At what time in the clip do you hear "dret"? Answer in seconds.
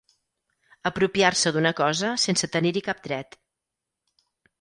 3.09-3.39